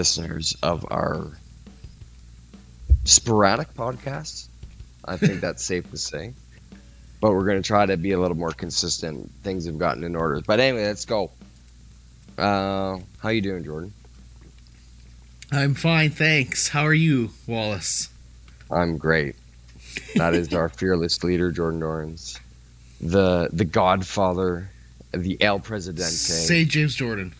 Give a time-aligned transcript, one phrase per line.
[0.00, 1.26] listeners of our
[3.04, 4.48] sporadic podcasts.
[5.04, 6.32] I think that's safe to say.
[7.20, 9.30] But we're going to try to be a little more consistent.
[9.42, 10.40] Things have gotten in order.
[10.46, 11.30] But anyway, let's go.
[12.38, 13.92] Uh, how you doing, Jordan?
[15.52, 16.68] I'm fine, thanks.
[16.68, 18.08] How are you, Wallace?
[18.70, 19.36] I'm great.
[20.16, 22.40] That is our fearless leader, Jordan Dorrance,
[23.02, 24.70] the the Godfather,
[25.12, 27.34] the El Presidente, Say James Jordan.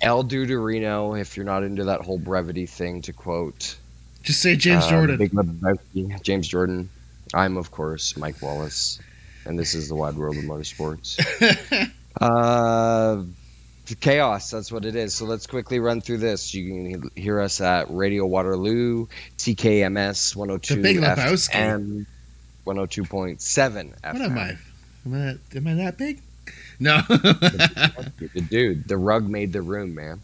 [0.00, 1.18] El Duderino.
[1.20, 3.76] If you're not into that whole brevity thing, to quote
[4.22, 5.16] Just say James uh, Jordan.
[5.18, 6.88] Big Lebowski, James Jordan.
[7.34, 8.98] I'm of course Mike Wallace,
[9.44, 11.18] and this is the Wide World of Motorsports.
[12.20, 13.22] uh,
[14.00, 14.50] chaos.
[14.50, 15.14] That's what it is.
[15.14, 16.54] So let's quickly run through this.
[16.54, 19.06] You can hear us at Radio Waterloo,
[19.38, 21.54] CKMS 102 The Big Lebowski.
[21.54, 22.06] FM,
[22.66, 24.12] 102.7 FM.
[24.12, 24.58] what am I?
[25.06, 26.20] Am I, am I that big?
[26.80, 27.00] No.
[28.34, 30.20] The dude, the rug made the room, man.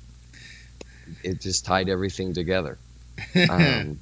[1.23, 2.79] It just tied everything together.
[3.49, 3.99] Um,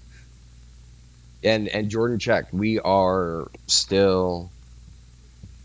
[1.45, 2.53] and and Jordan checked.
[2.53, 4.51] We are still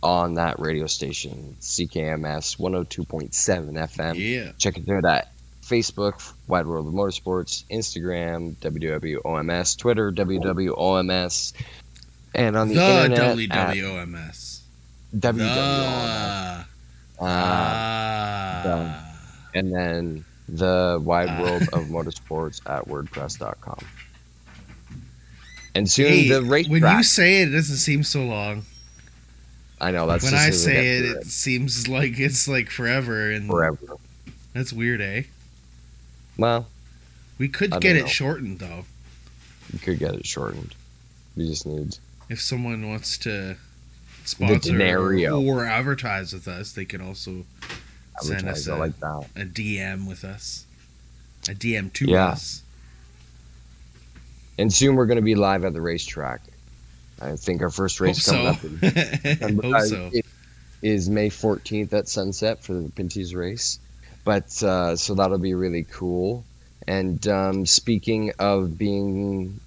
[0.03, 4.15] on that radio station, CKMS 102.7 FM.
[4.15, 4.51] yeah.
[4.57, 5.31] Check it out at
[5.63, 11.53] Facebook, Wide World of Motorsports, Instagram, WWOMS, Twitter, WWOMS,
[12.35, 14.46] and on the, The internet WWOMS.
[15.15, 15.37] WWOMS.
[15.37, 16.63] The.
[17.23, 19.13] Uh, Ah.
[19.55, 21.41] and then the wide Ah.
[21.41, 23.79] world of motorsports at wordpress.com.
[25.75, 26.97] And soon Hey, the race when track.
[26.97, 28.65] you say it, it doesn't seem so long.
[29.79, 33.29] I know that's when I we say it, through it seems like it's like forever,
[33.31, 33.97] and forever.
[34.53, 35.23] that's weird, eh?
[36.37, 36.67] Well,
[37.37, 38.85] We could I get it shortened though,
[39.71, 40.73] you could get it shortened.
[41.35, 41.97] You just need
[42.29, 43.57] if someone wants to
[44.27, 46.73] sponsor or, advertise with us.
[46.73, 47.45] They can also
[48.21, 49.27] send us a, like that.
[49.35, 50.65] a DM with us,
[51.49, 52.27] a DM to Yeah.
[52.27, 52.61] us.
[54.59, 56.41] And soon we're going to be live at the racetrack.
[57.21, 58.35] I think our first Hope race so.
[58.35, 58.77] up in
[59.61, 60.09] Hope so.
[60.13, 60.25] It
[60.81, 63.79] is May 14th at sunset for the Pinty's race.
[64.23, 66.43] But uh, so that'll be really cool.
[66.87, 69.59] And um, speaking of being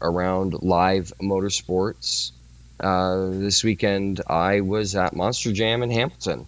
[0.00, 2.32] around live motorsports,
[2.82, 6.46] uh, this weekend I was at Monster Jam in Hamilton.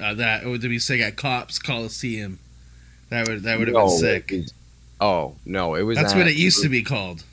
[0.00, 2.38] Uh, that would be sick at Copps Coliseum.
[3.10, 4.32] That would that would have No, been sick.
[4.32, 4.52] it
[5.00, 5.98] oh no, it was.
[5.98, 7.24] That's at- what it used to be called.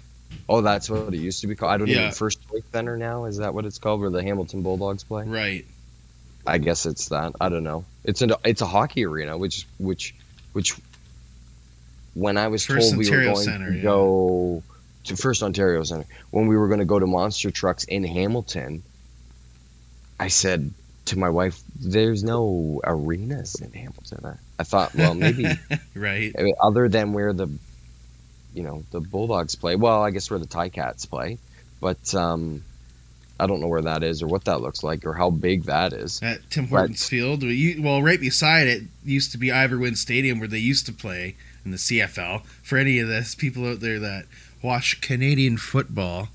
[0.48, 1.72] Oh, that's what it used to be called.
[1.72, 2.00] I don't Yeah.
[2.00, 3.26] even First Choice Center now.
[3.26, 4.02] Is that what it's called?
[4.02, 5.24] Where the Hamilton Bulldogs play?
[5.26, 5.66] Right.
[6.48, 7.34] I guess it's that.
[7.40, 7.86] I don't know.
[8.04, 10.16] It's a it's a hockey arena, which which
[10.54, 10.74] which
[12.16, 13.84] when I was First told we were going Center, to yeah.
[13.84, 14.64] go
[15.10, 18.82] to First Ontario Center, when we were going to go to Monster Trucks in Hamilton,
[20.20, 20.74] I said
[21.06, 25.46] to my wife, "There's no arenas in Hamilton." I, I thought, well, maybe
[25.96, 26.34] Right.
[26.38, 27.50] I mean, other than where the
[28.54, 29.76] you know the Bulldogs play.
[29.76, 31.38] Well, I guess where the Ticats play,
[31.80, 32.64] but um,
[33.40, 35.94] I don't know where that is or what that looks like or how big that
[35.94, 36.22] is.
[36.22, 37.44] At Tim Hortons Field.
[37.44, 41.36] Well, right beside it used to be Ivor Wynn Stadium where they used to play
[41.64, 42.44] in the CFL.
[42.64, 44.26] For any of this people out there that
[44.62, 46.30] watch Canadian football,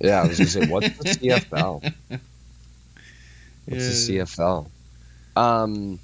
[0.00, 1.92] Yeah, I was gonna say, what's the CFL?
[3.66, 4.68] What's the CFL?
[5.36, 5.98] Um,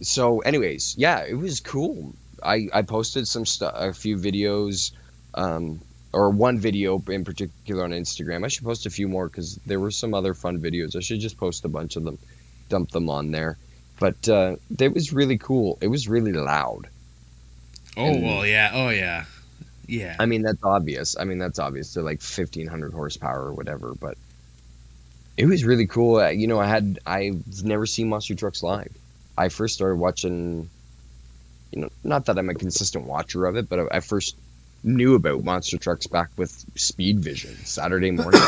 [0.00, 2.14] so, anyways, yeah, it was cool.
[2.42, 4.92] I I posted some stuff, a few videos,
[5.34, 5.80] um,
[6.12, 8.44] or one video in particular on Instagram.
[8.44, 10.96] I should post a few more because there were some other fun videos.
[10.96, 12.18] I should just post a bunch of them,
[12.68, 13.56] dump them on there.
[14.00, 15.78] But uh, it was really cool.
[15.80, 16.88] It was really loud.
[17.96, 18.70] Oh And- well, yeah.
[18.74, 19.26] Oh yeah,
[19.92, 20.16] yeah.
[20.18, 21.16] I mean, that's obvious.
[21.18, 21.92] I mean, that's obvious.
[21.94, 24.16] They're like 1500 horsepower or whatever, but
[25.36, 26.30] it was really cool.
[26.30, 28.90] You know, I had, I've never seen monster trucks live.
[29.36, 30.68] I first started watching,
[31.72, 34.36] you know, not that I'm a consistent watcher of it, but I I first
[34.84, 38.40] knew about monster trucks back with Speed Vision Saturday morning.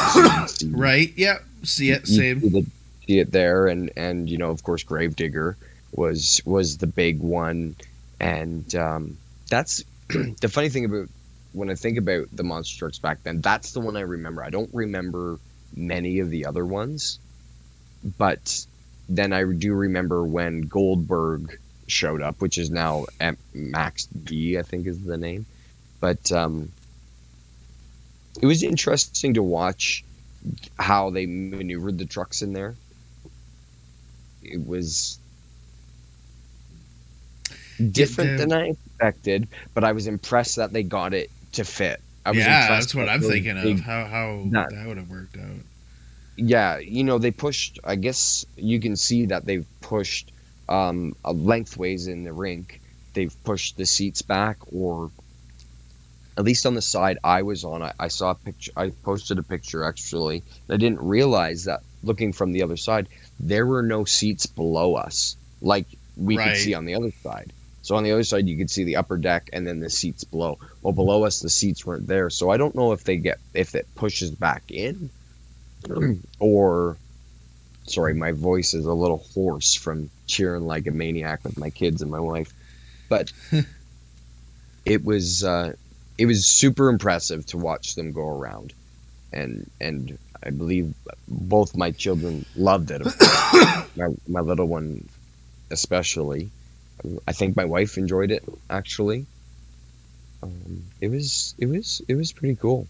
[0.67, 1.13] Right.
[1.17, 1.39] Yeah.
[1.63, 2.07] See it.
[2.07, 2.41] Same.
[2.41, 2.67] the-
[3.07, 5.57] see it there, and and you know, of course, Gravedigger
[5.93, 7.77] was was the big one,
[8.21, 9.17] and um,
[9.49, 11.09] that's the funny thing about
[11.55, 13.41] when I think about the monster trucks back then.
[13.41, 14.45] That's the one I remember.
[14.45, 15.39] I don't remember
[15.75, 17.21] many of the other ones,
[18.19, 18.67] but
[19.09, 24.63] then I do remember when Goldberg showed up, which is now M- Max D, I
[24.63, 25.47] think is the name.
[26.01, 26.73] But um,
[28.43, 30.05] it was interesting to watch
[30.79, 32.75] how they maneuvered the trucks in there.
[34.43, 35.19] It was
[37.91, 42.01] different than I expected, but I was impressed that they got it to fit.
[42.27, 43.85] I was yeah, that's what I'm thinking big- of.
[43.85, 45.61] How how That- that would have worked out.
[46.37, 47.79] yeah, you know, they pushed.
[47.85, 50.31] I guess you can see that they've pushed
[50.69, 52.81] um, lengthways in the rink,
[53.13, 55.11] they've pushed the seats back, or
[56.39, 58.73] at least on the side I was on, I, I saw a picture.
[58.77, 60.43] I posted a picture actually.
[60.71, 63.07] I didn't realize that looking from the other side,
[63.39, 65.87] there were no seats below us, like
[66.17, 66.49] we Right.
[66.55, 67.53] could see on the other side.
[67.85, 70.25] So on the other side, you could see the upper deck and then the seats
[70.25, 70.59] below.
[70.81, 72.31] Well, below us, the seats weren't there.
[72.31, 75.11] So I don't know if they get if it pushes back in,
[76.39, 76.97] or
[77.87, 82.01] sorry, my voice is a little hoarse from cheering like a maniac with my kids
[82.01, 82.55] and my wife.
[83.11, 83.31] But
[84.87, 85.75] it was uh,
[86.17, 88.73] it was super impressive to watch them go around,
[89.31, 90.95] and and I believe
[91.29, 93.03] both my children loved it.
[93.97, 95.07] My my little one,
[95.71, 96.51] especially.
[97.27, 99.27] I think my wife enjoyed it actually.
[100.43, 102.87] Um, it was it was it was pretty cool.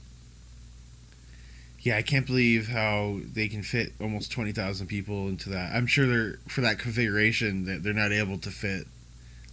[1.81, 5.75] Yeah, I can't believe how they can fit almost twenty thousand people into that.
[5.75, 8.87] I'm sure they're for that configuration that they're not able to fit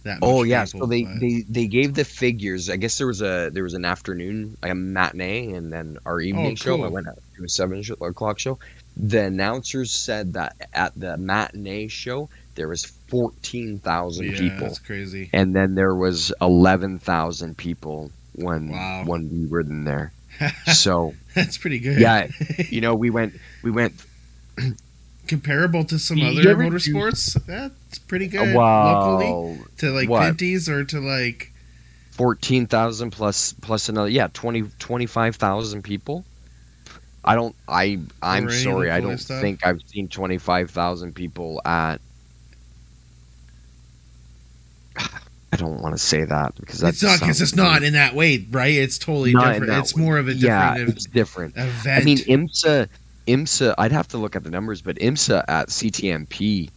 [0.04, 0.20] that.
[0.20, 2.70] Much Oh yeah, people, so they, but- they they gave the figures.
[2.70, 6.20] I guess there was a there was an afternoon like a matinee and then our
[6.20, 6.74] evening show.
[6.74, 6.90] I cool.
[6.90, 8.58] went out to a seven o'clock show.
[8.96, 14.78] The announcers said that at the matinee show there was fourteen thousand yeah, people, That's
[14.78, 15.30] crazy.
[15.32, 19.04] and then there was eleven thousand people when Wow.
[19.06, 20.12] when we were in there.
[20.74, 21.98] So that's pretty good.
[22.00, 22.28] yeah,
[22.68, 23.94] you know we went we went
[25.28, 27.42] comparable to some other ever motorsports.
[27.46, 28.54] That's pretty good.
[28.54, 30.08] wow Locally to like?
[30.08, 31.52] Pinty's or to like
[32.10, 36.24] fourteen thousand plus plus another yeah 20 25,000 people.
[37.24, 39.40] I don't I I'm Or sorry I don't stuff?
[39.40, 42.00] think I've seen twenty five thousand people at.
[44.98, 48.14] I don't want to say that because that's it's not because it's not in that
[48.14, 48.72] way, right?
[48.74, 49.72] It's totally Not different.
[49.74, 51.56] It's more of a different yeah it's different.
[51.56, 52.02] event.
[52.02, 52.88] I mean IMSA
[53.26, 56.70] IMSA I'd have to look at the numbers but IMSA at CTMP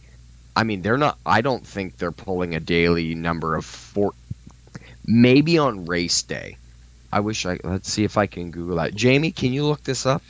[0.56, 4.12] I mean they're not I don't think they're pulling a daily number of four
[5.06, 6.56] maybe on race day.
[7.12, 8.94] I wish I let's see if I can Google that.
[8.94, 10.22] Jamie, can you look this up?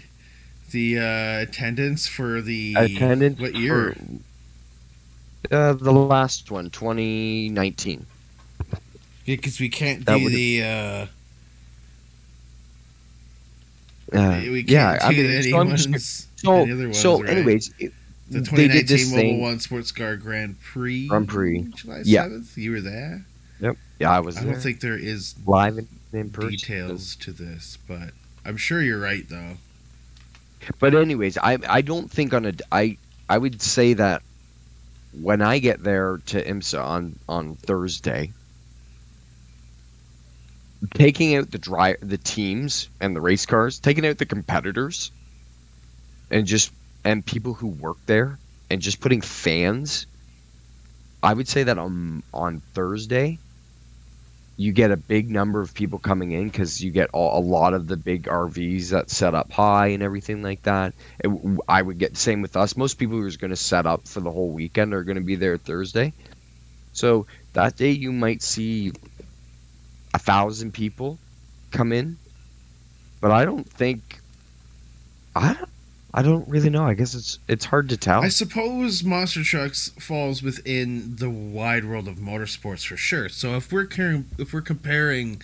[0.70, 3.92] the uh, attendance for the Attendance what year?
[3.94, 8.06] for- uh, the last one, 2019.
[9.24, 10.62] Yeah, because we can't That do the.
[10.62, 11.06] Uh,
[14.12, 16.26] Uh, we can't yeah, do I mean, so I'm just- anyone's.
[16.36, 17.30] so, any other ones, so right?
[17.30, 17.92] anyways, it,
[18.30, 19.40] the they 2019 did Mobil thing.
[19.40, 21.08] One Sports Car Grand Prix.
[21.08, 21.62] Grand Prix.
[21.74, 22.26] July Yeah.
[22.26, 22.56] 7th.
[22.58, 23.24] You were there.
[23.60, 23.76] Yep.
[24.00, 26.50] Yeah, I was I there, don't think there is live in, in person.
[26.50, 28.10] details to this, but
[28.44, 29.56] I'm sure you're right though.
[30.78, 32.96] But anyways, I I don't think on a I
[33.28, 34.22] I would say that
[35.20, 38.32] when I get there to IMSA on on Thursday,
[40.94, 45.10] taking out the dry the teams and the race cars, taking out the competitors,
[46.30, 46.72] and just
[47.04, 48.38] and people who work there,
[48.70, 50.06] and just putting fans.
[51.22, 53.38] I would say that on on Thursday,
[54.56, 57.74] you get a big number of people coming in because you get all, a lot
[57.74, 60.94] of the big RVs that set up high and everything like that.
[61.24, 61.30] It,
[61.68, 62.76] I would get same with us.
[62.76, 65.22] Most people who are going to set up for the whole weekend are going to
[65.22, 66.12] be there Thursday.
[66.92, 68.92] So that day you might see
[70.14, 71.18] a thousand people
[71.70, 72.18] come in,
[73.20, 74.20] but I don't think
[75.34, 75.71] I don't,
[76.14, 76.84] I don't really know.
[76.84, 78.22] I guess it's it's hard to tell.
[78.22, 83.30] I suppose Monster Trucks falls within the wide world of motorsports for sure.
[83.30, 83.88] So if we're
[84.38, 85.40] if we're comparing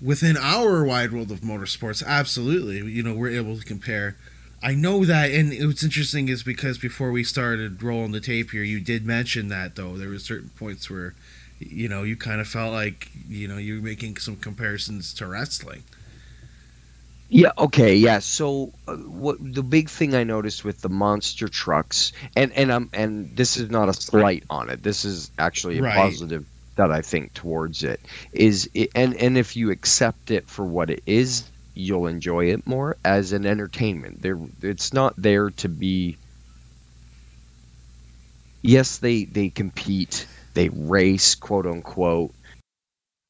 [0.00, 4.16] within our wide world of motorsports, absolutely, you know, we're able to compare.
[4.62, 8.62] I know that, and what's interesting is because before we started rolling the tape here,
[8.62, 11.14] you did mention that though there were certain points where,
[11.58, 15.26] you know, you kind of felt like you know you were making some comparisons to
[15.26, 15.82] wrestling.
[17.34, 17.50] Yeah.
[17.58, 17.96] Okay.
[17.96, 18.20] Yeah.
[18.20, 22.90] So, uh, what the big thing I noticed with the monster trucks, and and um,
[22.92, 24.84] and this is not a slight on it.
[24.84, 25.84] This is actually a Right.
[25.84, 26.44] positive
[26.76, 30.90] that I think towards it is, it, and and if you accept it for what
[30.90, 34.22] it is, you'll enjoy it more as an entertainment.
[34.22, 36.18] There, it's not there to be.
[38.62, 42.34] Yes, they they compete, they race, quote unquote,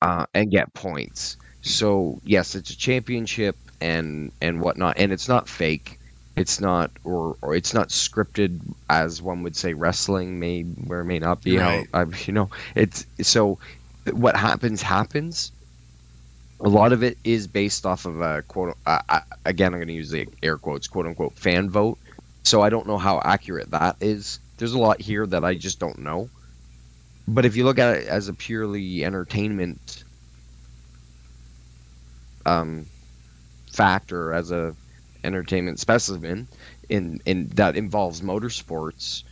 [0.02, 1.36] uh, and get points.
[1.62, 5.98] So yes, it's a championship and and whatnot, and it's not fake.
[6.36, 11.18] It's not or or it's not scripted as one would say wrestling may or may
[11.18, 11.58] not be.
[11.58, 11.86] Right.
[11.92, 13.58] How I, you know it's so
[14.10, 15.52] what happens happens.
[16.60, 18.76] A lot of it is based off of a quote.
[18.86, 21.98] Uh, uh, again, I'm going to use the air quotes, quote unquote, fan vote.
[22.42, 24.38] So I don't know how accurate that is.
[24.56, 26.30] There's a lot here that I just don't know.
[27.28, 30.04] But if you look at it as a purely entertainment
[32.46, 32.86] um,
[33.74, 34.74] factor, as a
[35.24, 36.46] entertainment specimen
[36.88, 39.22] in in that involves motorsports,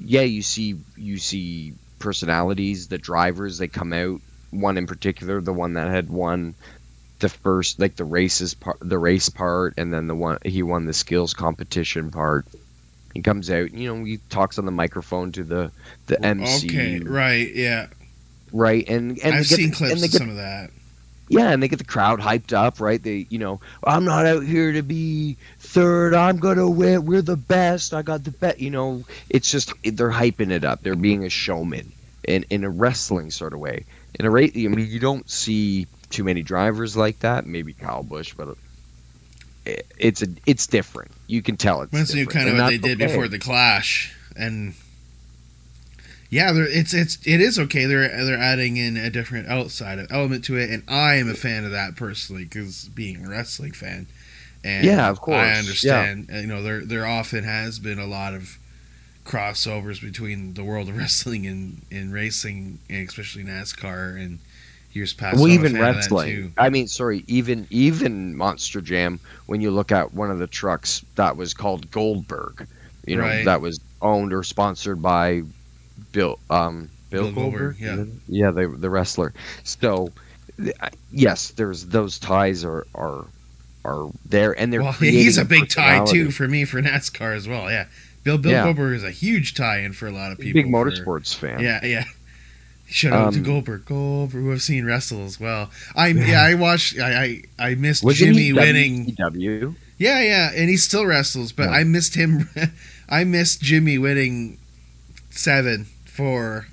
[0.00, 4.20] yeah, you see you see personalities, the drivers they come out.
[4.50, 6.54] One in particular, the one that had won
[7.20, 10.86] the first like the races part, the race part, and then the one he won
[10.86, 12.46] the skills competition part.
[13.14, 15.70] He comes out, you know, he talks on the microphone to the
[16.06, 16.66] the MC.
[16.68, 17.88] Okay, right, yeah.
[18.52, 20.70] Right, and and I've get seen clips of get some of that.
[21.32, 23.02] Yeah, and they get the crowd hyped up, right?
[23.02, 26.14] They, you know, I'm not out here to be third.
[26.14, 27.06] I'm gonna win.
[27.06, 27.94] We're the best.
[27.94, 28.60] I got the best.
[28.60, 30.82] You know, it's just they're hyping it up.
[30.82, 31.90] They're being a showman
[32.24, 33.84] in in a wrestling sort of way.
[34.20, 37.46] In a rate, I mean, you don't see too many drivers like that.
[37.46, 38.56] Maybe Kyle Busch, but
[39.64, 41.12] it, it's a it's different.
[41.28, 42.14] You can tell it's.
[42.14, 43.06] Me of kind of what they did okay.
[43.06, 44.74] before the Clash, and
[46.32, 47.86] yeah, it's it's it is okay.
[47.86, 51.64] They're they're adding in a different outside element to it, and I am a fan
[51.64, 54.08] of that personally because being a wrestling fan,
[54.64, 56.30] and Yeah, of course, I understand.
[56.32, 58.58] uh, You know, there there often has been a lot of
[59.26, 64.40] crossovers between the world of wrestling and and racing, and especially NASCAR and
[64.92, 65.38] years past.
[65.38, 66.54] well, even wrestling.
[66.58, 69.20] I mean, sorry, even even Monster Jam.
[69.46, 72.66] When you look at one of the trucks that was called Goldberg,
[73.06, 73.42] you know, Right.
[73.42, 75.42] that was owned or sponsored by
[76.12, 78.10] Bill um, Bill, Bill Goldberg, Goldberg.
[78.28, 79.32] yeah, the the wrestler.
[79.64, 80.12] So,
[81.12, 83.26] yes, there's those ties are are
[83.84, 87.48] are there, and they're Well, he's a big tie too for me for NASCAR as
[87.48, 87.70] well.
[87.70, 87.86] Yeah,
[88.24, 88.64] Bill Bill Yeah.
[88.64, 90.62] Goldberg is a huge tie-in for a lot of people.
[90.62, 90.90] Big for-
[91.20, 91.60] motorsports fan.
[91.60, 92.04] Yeah, yeah.
[92.86, 93.86] Shout out to Um, Goldberg.
[93.86, 95.70] Goldberg, who I've seen wrestle as well.
[95.96, 96.98] I yeah, I watched.
[96.98, 99.16] I I, I missed Jimmy winning.
[99.16, 99.74] WCW?
[99.98, 101.76] Yeah, yeah, and he still wrestles, but Yeah.
[101.76, 102.48] I missed him.
[103.08, 104.58] I missed Jimmy winning
[105.30, 106.66] seven for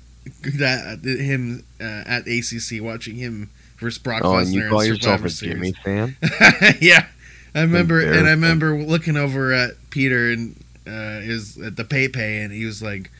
[0.58, 4.42] that him uh, at ACC, watching him versus Brock Oh, Lesnar.
[4.42, 5.28] and you call yourself a.
[5.28, 6.16] Jimmy fan?
[6.80, 7.06] yeah,
[7.54, 10.56] I remember, and I remember looking over at Peter and
[10.86, 13.10] uh, is at the pay pay, and he was like,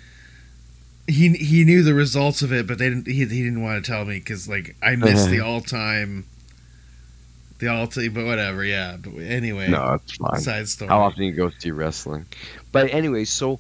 [1.07, 3.07] he he knew the results of it, but they didn't.
[3.07, 6.27] He, he didn't want to tell me because like I missed the all time,
[7.59, 8.12] the all time.
[8.12, 8.97] But whatever, yeah.
[9.00, 10.41] But anyway, No, that's fine.
[10.41, 10.89] side story.
[10.89, 12.27] how often you go see wrestling.
[12.73, 13.59] But anyway, so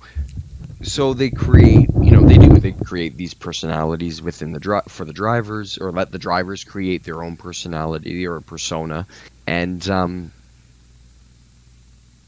[0.82, 5.04] so they create, you know, they do they create these personalities within the dri- for
[5.04, 9.06] the drivers, or let the drivers create their own personality or persona,
[9.46, 10.32] and um,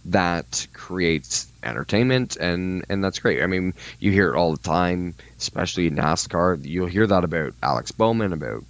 [0.06, 3.42] that creates entertainment, and and that's great.
[3.42, 6.64] I mean, you hear it all the time, especially in NASCAR.
[6.64, 8.64] You'll hear that about Alex Bowman, about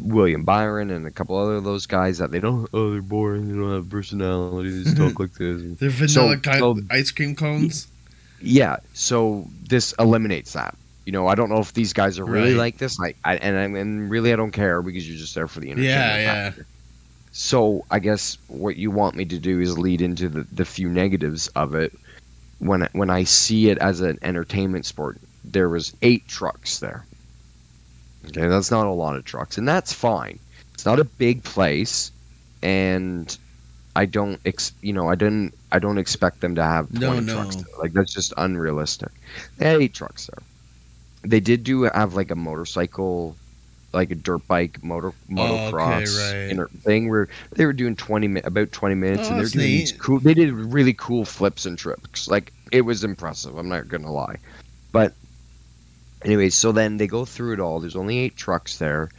[0.00, 2.68] William Byron, and a couple other of those guys that they don't.
[2.72, 3.48] Oh, they're boring.
[3.48, 4.70] They don't have personality.
[4.70, 5.78] They just talk like this.
[5.78, 7.88] they're vanilla So- so- ice cream cones.
[8.40, 10.76] yeah, so this eliminates that.
[11.10, 12.58] You know, I don't know if these guys are really Right.
[12.58, 15.48] like this, like, I, and I and really I don't care because you're just there
[15.48, 15.90] for the entertainment.
[15.98, 16.50] Yeah, yeah.
[16.50, 16.66] factor.
[17.32, 20.88] So I guess what you want me to do is lead into the, the few
[20.88, 21.92] negatives of it.
[22.60, 27.04] When I- when I see it as an entertainment sport, there was eight trucks there.
[28.28, 30.38] Okay, that's not a lot of trucks, and that's fine.
[30.74, 32.12] It's not a big place,
[32.62, 33.36] and
[33.96, 37.34] I don't, ex- you know, I didn't, I don't expect them to have No, no.
[37.34, 37.56] trucks.
[37.56, 37.64] There.
[37.80, 39.10] Like that's just unrealistic.
[39.58, 40.44] They had eight trucks there.
[41.22, 43.36] They did do have like a motorcycle,
[43.92, 46.16] like a dirt bike motor motocross
[46.52, 46.82] Oh, right.
[46.82, 49.52] thing where they were doing twenty mi- about twenty minutes, Oh, and they were that's
[49.52, 50.18] doing these cool.
[50.20, 52.28] They did really cool flips and tricks.
[52.28, 53.56] Like it was impressive.
[53.58, 54.36] I'm not gonna lie,
[54.92, 55.12] but
[56.24, 57.80] anyway, so then they go through it all.
[57.80, 59.10] There's only eight trucks there.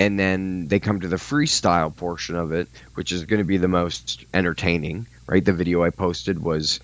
[0.00, 3.56] And then they come to the freestyle portion of it, which is going to be
[3.56, 5.44] the most entertaining, right?
[5.44, 6.78] The video I posted was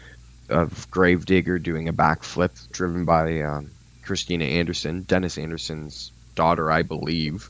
[0.48, 3.70] of Gravedigger doing a backflip driven by um,
[4.04, 7.48] Christina Anderson, Dennis Anderson's daughter, I believe.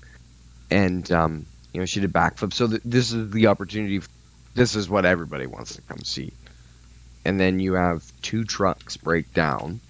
[0.70, 2.52] And, um, you know, she did backflip.
[2.52, 4.00] So th- this is the opportunity.
[4.54, 6.32] This is what everybody wants to come see.
[7.25, 9.80] And then you have two trucks break down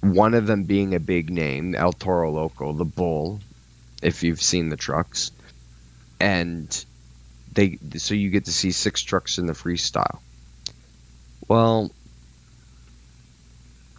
[0.00, 3.40] one of them being a big name, El Toro Loco, the bull,
[4.02, 5.30] if you've seen the trucks.
[6.20, 6.84] And
[7.52, 10.18] they so you get to see six trucks in the freestyle.
[11.48, 11.90] Well,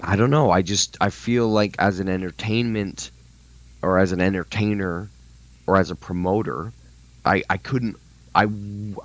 [0.01, 0.51] I don't know.
[0.51, 3.11] I just I feel like as an entertainment
[3.83, 5.13] or as an entertainer
[5.67, 6.73] or as a promoter,
[7.25, 7.97] I I couldn't
[8.35, 8.43] I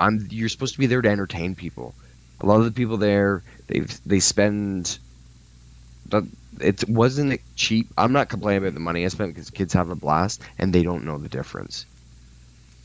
[0.01, 1.97] I'm you're supposed to be there to entertain people.
[2.41, 5.01] A lot of the people there they they spend
[6.61, 7.93] it wasn't it cheap.
[7.97, 10.83] I'm not complaining about the money I spent because kids have a blast and they
[10.83, 11.87] don't know the difference.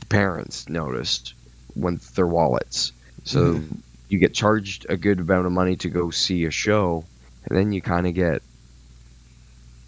[0.00, 1.34] The parents noticed
[1.68, 2.92] when their wallets.
[3.24, 3.82] So Mhm.
[4.08, 7.08] you get charged a good amount of money to go see a show,
[7.46, 8.42] and then you kind of get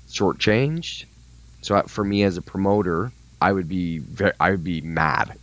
[0.09, 1.07] shortchanged.
[1.63, 5.37] So for me as a promoter, I would be very, I would be mad.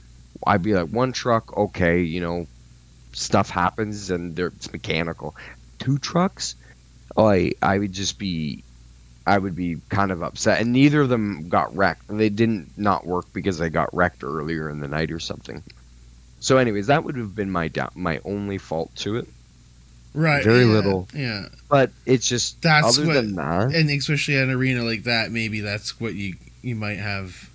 [0.47, 2.47] I'd be like, one truck, okay, you know,
[3.13, 5.35] stuff happens and it's mechanical.
[5.79, 6.55] two trucks,
[7.17, 8.65] I I would just be
[9.25, 10.61] I would be kind of upset.
[10.61, 12.03] And neither of them got wrecked.
[12.09, 15.63] They didn't not work because they got wrecked earlier in the night or something.
[16.39, 19.27] So, anyways, that would have been my my only fault to it.
[20.13, 20.43] Right.
[20.43, 21.07] Very yeah, little.
[21.13, 21.45] Yeah.
[21.69, 23.73] But it's just That's other what- than that.
[23.75, 27.49] And especially an arena like that, maybe that's what you you might have.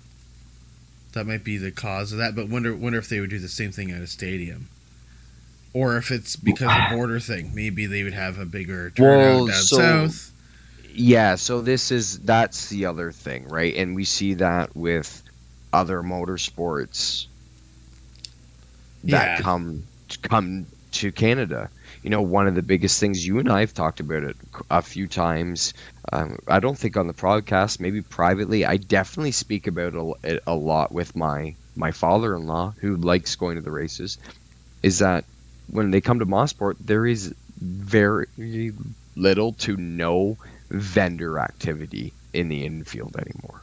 [1.13, 2.35] That might be the cause of that.
[2.35, 4.67] But wonder wonder if they would do the same thing at a stadium,
[5.73, 7.51] or if it's because of border thing.
[7.53, 10.31] Maybe they would have a bigger turnout Well, down so- south.
[10.97, 13.75] Yeah, so this is that's the other thing, right?
[13.75, 15.21] And we see that with
[15.73, 17.25] other motorsports
[19.03, 19.41] that Yeah.
[19.41, 19.83] come
[20.21, 21.69] come to Canada.
[22.03, 24.35] You know, one of the biggest things you and I have talked about it
[24.69, 25.73] a few times.
[26.13, 28.65] Um, I don't think on the podcast, maybe privately.
[28.65, 33.35] I definitely speak about it a, it a lot with my my father-in-law who likes
[33.35, 34.17] going to the races.
[34.83, 35.25] Is that
[35.69, 38.71] when they come to Mosport, there is very
[39.15, 40.37] little to no
[40.69, 43.61] vendor activity in the infield anymore.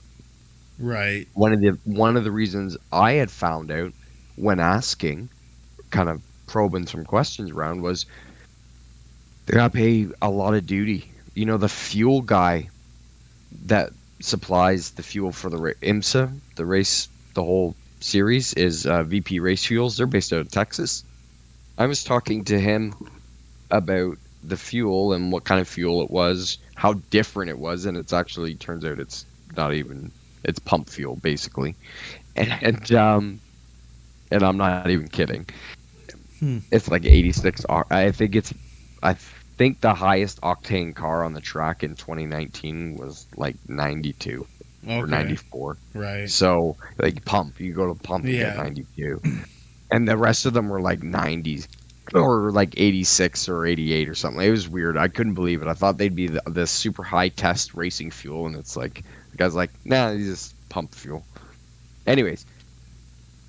[0.78, 1.26] Right.
[1.34, 3.92] One of the one of the reasons I had found out
[4.36, 5.28] when asking,
[5.90, 6.22] kind of
[6.52, 8.04] probing some questions around, was
[9.46, 11.10] they gotta pay a lot of duty.
[11.34, 12.68] You know, the fuel guy
[13.64, 13.90] that
[14.20, 19.64] supplies the fuel for the IMSA, the race, the whole series is uh, VP Race
[19.64, 19.96] Fuels.
[19.96, 21.04] They're based out of Texas.
[21.78, 22.94] I was talking to him
[23.70, 27.96] about the fuel and what kind of fuel it was, how different it was, and
[27.96, 29.24] it's actually turns out it's
[29.56, 30.12] not even
[30.44, 31.74] it's pump fuel basically,
[32.36, 33.40] and, and um,
[34.30, 35.46] and I'm not even kidding.
[36.42, 36.58] Hmm.
[36.72, 37.64] It's like 86.
[37.68, 38.52] oc- I think it's,
[39.00, 44.44] I think the highest octane car on the track in 2019 was like 92
[44.88, 45.76] or 94.
[45.94, 46.28] Right.
[46.28, 48.62] So like pump, you go to pump and get Yeah.
[48.62, 49.20] 92,
[49.92, 51.68] and the rest of them were like 90s
[52.12, 54.42] or like 86 or 88 or something.
[54.44, 54.96] It was weird.
[54.98, 55.68] I couldn't believe it.
[55.68, 59.36] I thought they'd be the, the super high test racing fuel, and it's like the
[59.36, 61.24] guy's like, nah, you just pump fuel.
[62.08, 62.44] Anyways,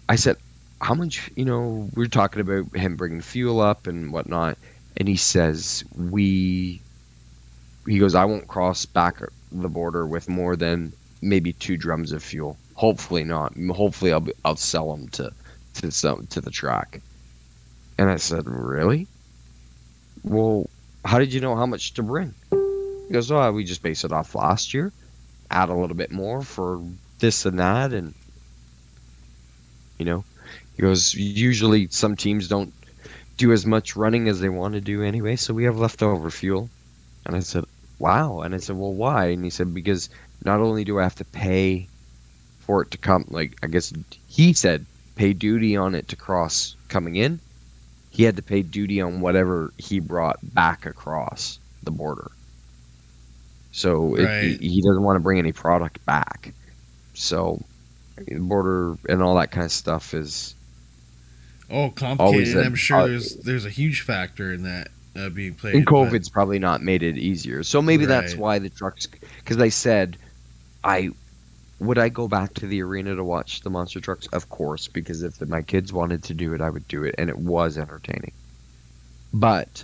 [0.07, 0.37] I said,
[0.83, 1.31] how much?
[1.35, 4.57] You know, we are talking about him bringing fuel up and whatnot,
[4.97, 6.81] and he says we.
[7.87, 12.23] He goes, I won't cross back the border with more than maybe two drums of
[12.23, 12.57] fuel.
[12.75, 13.53] Hopefully not.
[13.71, 15.31] Hopefully I'll be, I'll sell them to
[15.75, 17.01] to some to the track.
[17.97, 19.07] And I said, really?
[20.23, 20.69] Well,
[21.05, 22.33] how did you know how much to bring?
[22.51, 24.91] He goes, oh, we just base it off last year,
[25.51, 26.81] add a little bit more for
[27.19, 28.13] this and that, and
[29.97, 30.23] you know,
[30.73, 32.73] he goes, usually some teams don't
[33.37, 36.71] do as much running as they want to do anyway, so we have leftover fuel.
[37.25, 37.65] And I said,
[37.99, 38.41] wow.
[38.41, 39.27] And I said, well, why?
[39.27, 40.09] And he said, because
[40.45, 41.89] not only do I have to pay
[42.59, 43.93] for it to come, like, I guess
[44.27, 47.41] he said, pay duty on it to cross coming in,
[48.09, 52.31] he had to pay duty on whatever he brought back across the border.
[53.71, 54.31] So Right.
[54.39, 56.55] he, he doesn't want to bring any product back.
[57.15, 57.67] So
[58.27, 60.55] the border and all that kind of stuff is
[61.69, 62.57] Oh, complicated.
[62.57, 65.75] I'm sure uh, there's there's a huge factor in that uh, being played.
[65.75, 67.63] and but- COVID's probably not made it easier.
[67.63, 70.17] So maybe that's why the trucks, because they said,
[70.83, 71.09] I
[71.79, 74.27] would I go back to the arena to watch the monster trucks?
[74.27, 77.29] Of course, because if my kids wanted to do it, I would do it, and
[77.29, 78.31] it was entertaining.
[79.33, 79.83] But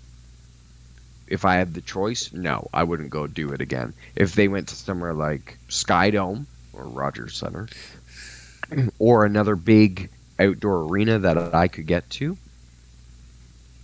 [1.28, 3.94] if I had the choice, no, I wouldn't go do it again.
[4.16, 7.68] If they went to somewhere like SkyDome or Rogers Center,
[9.00, 10.10] or another big
[10.40, 12.38] outdoor arena that I could get to,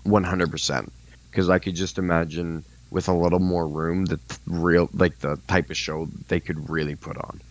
[0.03, 0.91] one hundred percent
[1.29, 5.69] because I could just imagine with a little more room the real like the type
[5.69, 7.41] of show they could really put on.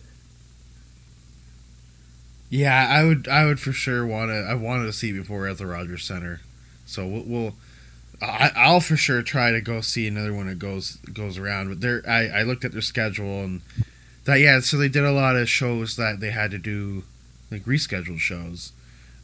[2.49, 3.27] Yeah, I would.
[3.27, 4.35] I would for sure want to.
[4.35, 6.41] I wanted to see before at the Rogers Center,
[6.85, 7.23] so we'll.
[7.23, 7.53] we'll
[8.21, 11.67] I, I'll for sure try to go see another one that goes goes around.
[11.67, 13.61] But there, I, I looked at their schedule and
[14.23, 14.61] that yeah.
[14.61, 17.03] So they did a lot of shows that they had to do,
[17.51, 18.71] like rescheduled shows.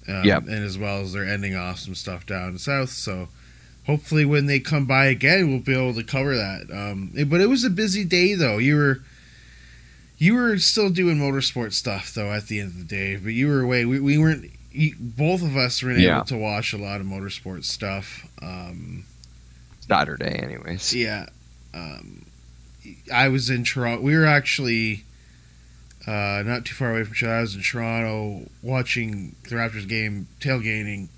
[0.08, 0.44] Um, Yep.
[0.44, 2.90] And as well as they're ending off some stuff down south.
[2.90, 3.30] So
[3.86, 6.68] hopefully when they come by again, we'll be able to cover that.
[6.72, 8.58] Um, but it was a busy day though.
[8.58, 9.00] You were
[10.18, 13.48] you were still doing motorsport stuff though at the end of the day, but you
[13.48, 13.86] were away.
[13.86, 14.52] We, we weren't.
[14.72, 16.18] You, both of us weren't Yeah.
[16.18, 18.26] able to watch a lot of motorsport stuff.
[18.42, 19.04] Um,
[19.88, 20.94] Saturday, anyways.
[20.96, 21.26] yeah,
[21.74, 22.26] um,
[23.14, 24.02] I was in Toronto.
[24.02, 25.04] We were actually
[26.08, 27.36] uh, not too far away from other.
[27.38, 31.10] I was in Toronto watching the Raptors game, tailgating,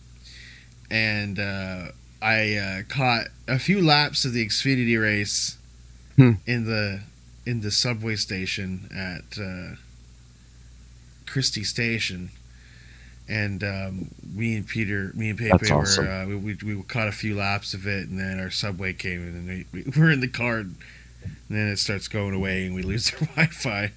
[0.91, 1.87] and uh,
[2.21, 5.57] I uh, caught a few laps of the Xfinity race
[6.15, 6.33] Hmm.
[6.45, 7.01] in the
[7.45, 9.75] in the subway station at uh,
[11.25, 12.29] Christie Station,
[13.27, 16.07] and um, me and Peter, me and Pepe That's were awesome.
[16.07, 19.21] uh, we, we we caught a few laps of it, and then our subway came
[19.27, 20.75] in, and we, we were in the car, and
[21.49, 23.91] then it starts going away, and we lose our Wi-Fi.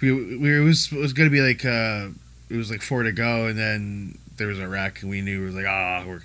[0.00, 2.08] We, we it was it was gonna be like uh,
[2.50, 5.42] it was like four to go, and then there was a wreck, and we knew
[5.42, 6.22] it was like ah we're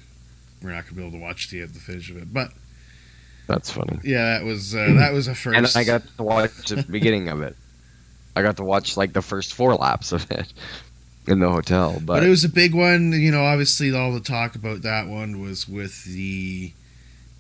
[0.62, 2.52] we're not gonna be able to watch the the finish of it, but
[3.48, 4.00] That's funny.
[4.04, 5.58] yeah, that was uh, that was a first.
[5.58, 7.56] And I got to watch the beginning of it.
[8.36, 10.52] I got to watch like the first four laps of it
[11.28, 11.94] in the hotel.
[11.96, 13.12] But, but it was a big one.
[13.14, 16.72] You know, obviously all the talk about that one was with the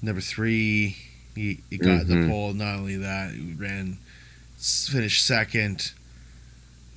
[0.02, 0.98] number three.
[1.36, 2.30] He, he got the Mhm.
[2.30, 2.54] pole.
[2.54, 3.98] Not only that, he ran,
[4.58, 5.94] finished second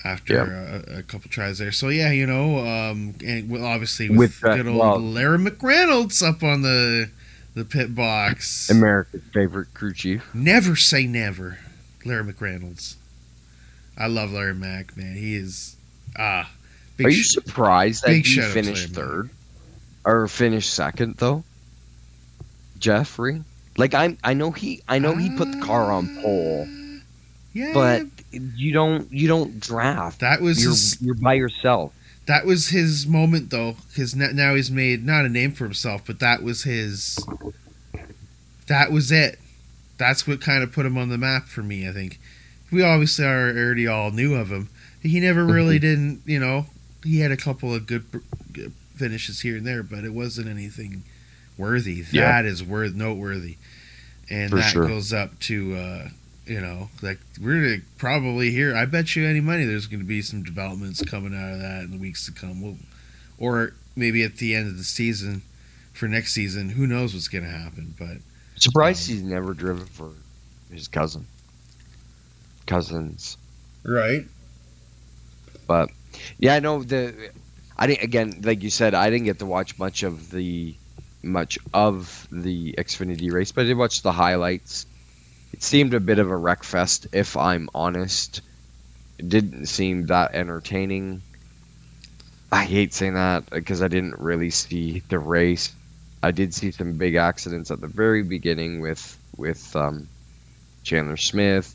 [0.04, 0.38] after
[0.86, 1.72] a, a couple tries there.
[1.72, 5.38] So yeah, you know, um, and well, obviously with, With that- good old well- Larry
[5.38, 7.10] McReynolds up on the
[7.54, 8.68] the pit box.
[8.68, 10.24] America's favorite crew chief.
[10.34, 11.58] Never say never,
[12.04, 12.96] Larry McReynolds.
[13.96, 15.14] I love Larry Mack, man.
[15.14, 15.76] He is
[16.18, 16.50] ah.
[16.96, 19.30] big Are you sh- surprised that he shout out to finished third
[20.04, 21.44] or finished second though?
[22.78, 23.42] Jeffrey,
[23.76, 26.98] like I, I know he, I know he put the car on pole, Uh,
[27.52, 28.02] Yeah, but
[28.56, 30.20] you don't, you don't draft.
[30.20, 31.92] that was You're, his, you're by yourself.
[32.26, 36.18] that was his moment though, because now he's made not a name for himself, but
[36.20, 37.18] that was his.
[38.66, 39.38] That was it.
[39.98, 41.88] That's what kind of put him on the map for me.
[41.88, 42.18] I think
[42.72, 44.68] we obviously are already all knew of him.
[45.02, 46.66] He never really didn't, you know.
[47.04, 48.04] He had a couple of good,
[48.52, 51.02] good finishes here and there, but it wasn't anything
[51.58, 52.00] worthy.
[52.00, 52.40] That Yeah.
[52.42, 53.56] is worth noteworthy,
[54.30, 54.86] and For that sure.
[54.88, 55.76] goes up to.
[55.76, 56.08] uh
[56.46, 58.76] you know, like we're gonna probably hear.
[58.76, 61.84] I bet you any money there's going to be some developments coming out of that
[61.84, 62.60] in the weeks to come.
[62.62, 62.76] We'll,
[63.38, 65.42] or maybe at the end of the season
[65.92, 66.70] for next season.
[66.70, 67.94] Who knows what's going to happen?
[67.98, 68.18] But
[68.56, 70.10] Surprised Um, he's never driven for
[70.70, 71.26] his cousin.
[72.66, 73.36] Cousins.
[73.84, 74.24] right,
[75.66, 75.90] But
[76.38, 77.30] yeah, I know the.
[77.76, 80.74] I didn't again, like you said, I didn't get to watch much of the
[81.22, 84.86] much of the Xfinity race, but I did watch the highlights.
[85.54, 88.40] It seemed a bit of a wreck fest, if I'm honest.
[89.18, 91.22] It didn't seem that entertaining.
[92.50, 95.72] I hate saying that because I didn't really see the race.
[96.24, 100.08] I did see some big accidents at the very beginning with with um,
[100.82, 101.72] Chandler Smith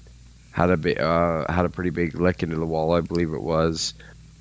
[0.52, 3.94] had a uh, had a pretty big lick into the wall, I believe it was,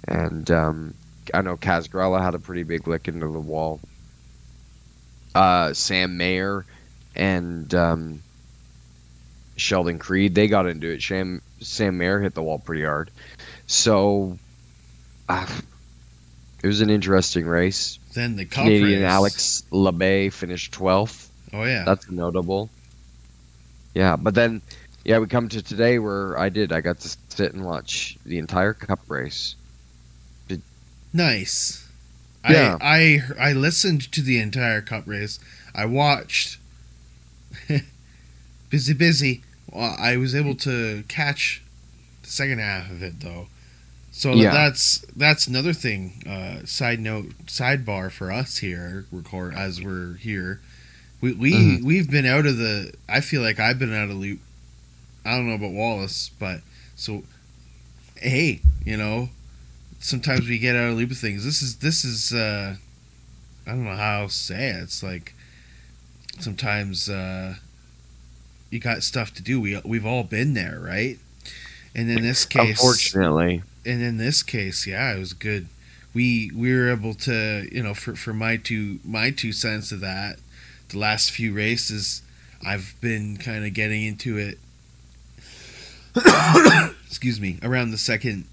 [0.09, 0.95] and um,
[1.33, 3.79] I know Kaz Grala had a pretty big lick into the wall.
[5.33, 6.67] Uh, Sam Mayer
[7.15, 8.21] and um,
[9.59, 11.03] Sheldon Creed they got into it.
[11.03, 13.11] Sam Sam Mayer hit the wall pretty hard,
[13.67, 14.39] so
[15.29, 15.47] uh,
[16.63, 17.99] it was an interesting race.
[18.15, 19.11] then the cup Canadian race.
[19.11, 21.31] Alex Labbé finished twelfth.
[21.53, 22.71] Oh yeah, That's notable.
[23.95, 24.61] Yeah, but then,
[25.05, 26.73] yeah, we come to today where I did.
[26.73, 29.57] I got to sit and watch the entire Cup race.
[31.13, 31.89] nice.
[32.49, 32.77] Yeah.
[32.81, 35.39] I I I listened to the entire cup race.
[35.75, 36.59] I watched.
[38.71, 39.43] busy, busy.
[39.71, 41.63] Well, I was able to catch
[42.23, 43.49] the second half of it though.
[44.13, 44.51] So Yeah.
[44.53, 46.23] that's that's another thing.
[46.27, 50.61] Uh, side note, sidebar for us here, record as we're here.
[51.21, 51.83] We we Mhm.
[51.83, 52.93] we've been out of the.
[53.09, 54.41] I feel like I've been out of loop.
[55.25, 56.63] I don't know about Wallace, but
[56.97, 57.25] so
[58.17, 59.29] hey, you know,
[60.01, 61.45] sometimes we get out of loop of things.
[61.45, 62.77] This is this is uh
[63.67, 64.77] I don't know how to say it.
[64.83, 65.35] It's like
[66.41, 67.57] sometimes uh
[68.71, 69.61] you got stuff to do.
[69.61, 71.19] We we've all been there, right?
[71.95, 75.69] And in this case Unfortunately, and in this case, yeah, it was good.
[76.15, 80.01] We we were able to, you know, for for my two my two cents of
[80.01, 80.39] that,
[80.91, 82.23] the last few races,
[82.65, 84.59] I've been kind of getting into it.
[87.07, 88.45] excuse me, around the second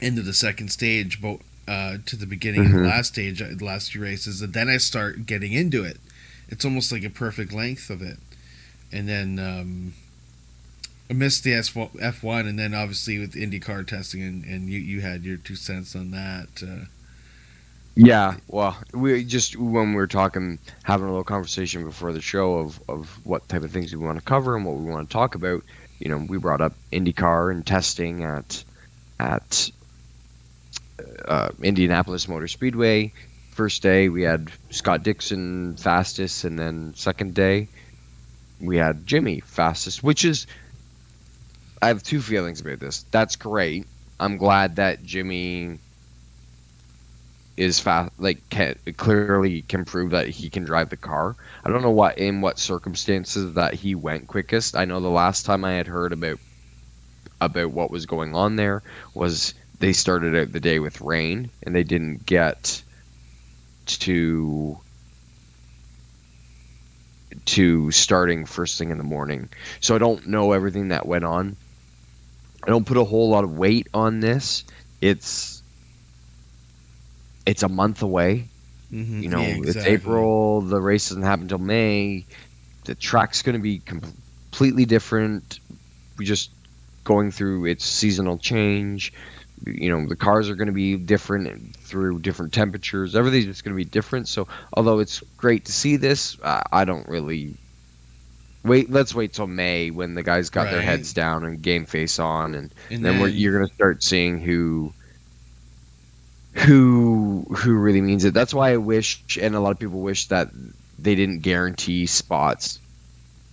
[0.00, 2.82] end of the second stage, but uh, to the beginning of Mhm.
[2.82, 5.98] the last stage, uh, the last few races, and then I start getting into it.
[6.48, 8.18] It's almost like a perfect length of it,
[8.92, 9.38] and then.
[9.38, 9.94] Um,
[11.10, 15.00] I missed the F one, and then obviously with IndyCar testing, and, and you, you
[15.00, 16.48] had your two cents on that.
[16.62, 16.84] Uh,
[17.94, 18.36] yeah.
[18.48, 22.80] Well, we just when we were talking, having a little conversation before the show of
[22.88, 25.34] of what type of things we want to cover and what we want to talk
[25.34, 25.64] about.
[25.98, 28.62] You know, we brought up IndyCar and testing at
[29.18, 29.70] at
[31.26, 33.12] uh, Indianapolis Motor Speedway.
[33.52, 37.68] First day we had Scott Dixon fastest, and then second day
[38.60, 40.46] we had Jimmy fastest, which is
[41.80, 43.04] I have two feelings about this.
[43.10, 43.86] That's great.
[44.20, 45.78] I'm glad that Jimmy
[47.56, 51.36] is fast, like can, clearly can prove that he can drive the car.
[51.64, 54.76] I don't know what in what circumstances that he went quickest.
[54.76, 56.38] I know the last time I had heard about
[57.40, 58.82] about what was going on there
[59.14, 62.82] was they started out the day with rain and they didn't get
[63.86, 64.78] to
[67.46, 69.48] to starting first thing in the morning.
[69.80, 71.56] So I don't know everything that went on.
[72.64, 74.64] I don't put a whole lot of weight on this.
[75.00, 75.62] It's
[77.46, 78.44] it's a month away.
[78.92, 79.22] Mhm.
[79.22, 79.76] You know, Yeah, it's.
[79.76, 80.60] April.
[80.60, 82.24] The race doesn't happen until May.
[82.84, 85.60] The track's going to be completely different.
[86.16, 86.50] We just
[87.04, 89.12] going through its seasonal change.
[89.66, 93.14] You know, the cars are going to be different through different temperatures.
[93.14, 94.28] Everything's just going to be different.
[94.28, 97.54] So, although it's great to see this, uh, I don't really
[98.64, 98.90] wait.
[98.90, 102.54] Let's wait till May when the guys got their heads down and game face on,
[102.54, 104.92] and And then, we're, you're going to start seeing who
[106.54, 108.34] who who really means it.
[108.34, 110.48] That's why I wish, and a lot of people wish that
[110.98, 112.80] they didn't guarantee spots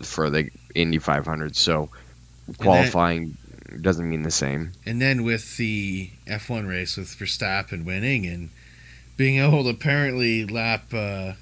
[0.02, 1.56] for the Indy 500.
[1.56, 1.90] So
[2.58, 3.38] qualifying
[3.82, 4.72] doesn't mean the same.
[4.86, 8.50] And then with the F1 race with Verstappen winning and
[9.18, 11.34] being able to apparently lap uh,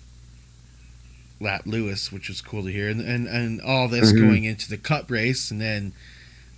[1.40, 4.20] lap Lewis, which was cool to hear, and and, and all this Mhm.
[4.22, 5.94] going into the Cup race, and then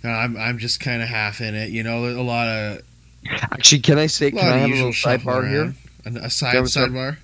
[0.04, 2.82] uh, I'm I'm just kind of half in it, you know, a lot of
[3.28, 4.30] Actually, can I say?
[4.30, 5.74] Can I have a little sidebar here?
[6.04, 7.16] An- A side Can I have a side- sidebar.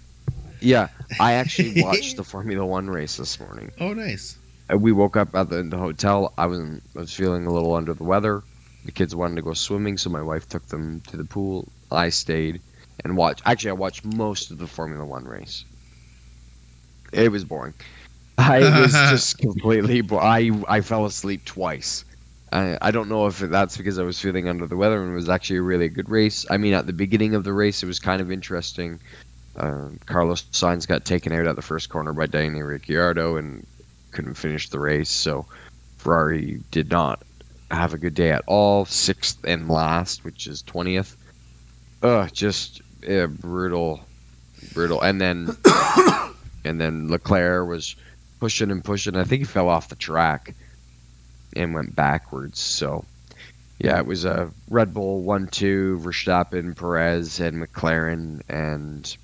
[0.61, 0.89] Yeah,
[1.21, 3.71] I actually watched the Formula One race this morning.
[3.81, 4.37] Oh, nice.
[4.75, 6.33] We woke up at the, the hotel.
[6.39, 8.43] I was I was feeling a little under the weather.
[8.85, 11.69] The kids wanted to go swimming, so my wife took them to the pool.
[11.91, 12.61] I stayed
[13.05, 13.43] and watched.
[13.45, 15.65] Actually, I watched most of the Formula One race.
[17.13, 17.75] It was boring.
[18.39, 20.01] I was just completely.
[20.01, 22.05] Bo- I I fell asleep twice.
[22.53, 25.17] I I don't know if that's because I was feeling under the weather and it
[25.17, 26.47] was actually a really good race.
[26.51, 29.01] I mean, at the beginning of the race, it was kind of interesting.
[29.55, 33.67] Uh, Carlos Sainz got taken out at the first corner by Danny Ricciardo and
[34.13, 35.11] couldn't finish the race.
[35.11, 35.47] So
[35.97, 37.23] Ferrari did not
[37.71, 38.85] have a good day at all.
[38.85, 41.17] Sixth and last, which is twentieth.
[42.03, 44.05] Ugh, just yeah, brutal,
[44.75, 45.01] brutal.
[45.01, 45.57] And then
[46.65, 47.97] and then Leclerc was
[48.41, 49.17] pushing and pushing.
[49.17, 50.55] I think he fell off the track
[51.55, 52.61] and went backwards.
[52.61, 53.05] So
[53.79, 59.17] yeah, it was a Red Bull one two, Verstappen, Perez, and McLaren and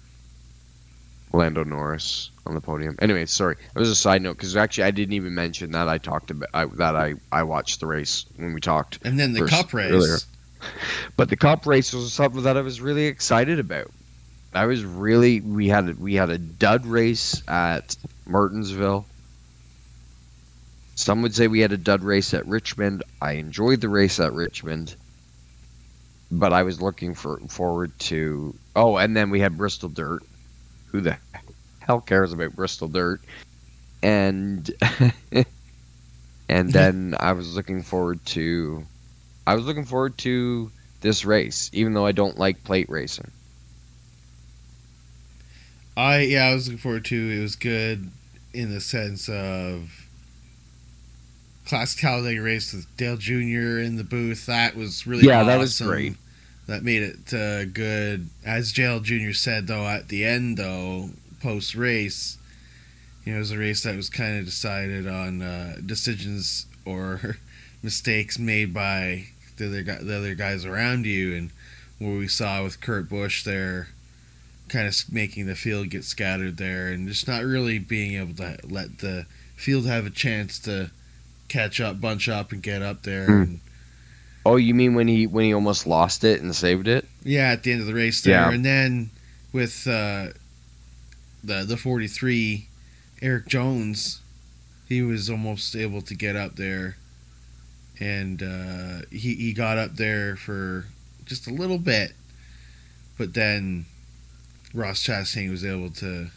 [1.32, 2.96] Lando Norris on the podium.
[3.00, 5.98] Anyway, sorry, that was a side note because actually I didn't even mention that I
[5.98, 8.98] talked about I, that I I watched the race when we talked.
[9.04, 9.92] And then the First- Cup race.
[9.92, 10.18] earlier.
[11.16, 13.92] But the Cup race was something that I was really excited about.
[14.54, 19.06] I was really we had a, we had a dud race at Martinsville.
[20.96, 23.04] Some would say we had a dud race at Richmond.
[23.22, 24.96] I enjoyed the race at Richmond,
[26.32, 28.52] but I was looking for forward to.
[28.74, 30.22] Oh, and then we had Bristol Dirt.
[30.90, 31.16] Who the
[31.80, 33.20] hell cares about Bristol Dirt?
[34.02, 34.70] And
[36.48, 38.84] and then I was looking forward to.
[39.46, 40.70] I was looking forward to
[41.00, 43.30] this race, even though I don't like plate racing.
[45.96, 47.38] I yeah, I was looking forward to.
[47.38, 48.10] It was good
[48.52, 50.08] in the sense of
[51.66, 53.78] classic Talladega race with Dale Jr.
[53.78, 54.46] in the booth.
[54.46, 56.16] That was really Yeah, that was great.
[56.68, 58.28] That made it uh, good.
[58.44, 59.32] As Dale Jr.
[59.32, 62.38] said though, at the end though, post race,
[63.24, 67.38] you know, it was a race that was kind of decided on uh, decisions or
[67.82, 69.24] mistakes made by
[69.56, 71.50] the other guy, the other guys around you, and
[71.98, 73.88] what we saw with Kurt Busch there
[74.68, 78.58] kind of making the field get scattered there and just not really being able to
[78.64, 79.26] let the
[79.56, 80.90] field have a chance to
[81.48, 83.26] catch up, bunch up, and get up there.
[83.26, 83.42] Hmm.
[83.42, 83.60] And
[84.48, 87.04] Oh, you mean when he when he almost lost it and saved it?
[87.24, 88.50] yeah, at the end of the race there, Yeah.
[88.52, 89.10] and then
[89.52, 90.28] with uh,
[91.44, 92.68] the the forty three,
[93.22, 94.20] Erik Jones,
[94.88, 96.96] he was almost able to get up there,
[98.00, 100.86] and uh, he he got up there for
[101.26, 102.12] just a little bit,
[103.18, 103.84] but then
[104.72, 106.28] Ross Chastain was able to